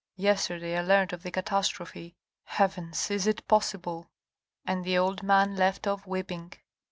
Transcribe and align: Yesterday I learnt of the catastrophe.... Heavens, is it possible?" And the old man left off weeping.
Yesterday 0.15 0.75
I 0.75 0.81
learnt 0.81 1.13
of 1.13 1.21
the 1.21 1.29
catastrophe.... 1.29 2.15
Heavens, 2.45 3.11
is 3.11 3.27
it 3.27 3.47
possible?" 3.47 4.09
And 4.65 4.83
the 4.83 4.97
old 4.97 5.21
man 5.21 5.55
left 5.55 5.85
off 5.85 6.07
weeping. 6.07 6.53